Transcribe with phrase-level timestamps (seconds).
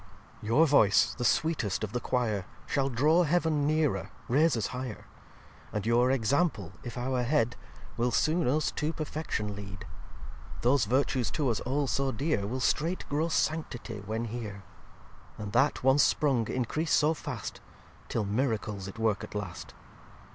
[0.41, 5.05] xxi "Your voice, the sweetest of the Quire, Shall draw Heav'n nearer, raise us higher.
[5.71, 7.55] And your Example, if our Head,
[7.97, 9.85] Will soon us to perfection lead.
[10.61, 14.63] Those Virtues to us all so dear, Will straight grow Sanctity when here:
[15.37, 17.61] And that, once sprung, increase so fast
[18.09, 19.75] Till Miracles it work at last.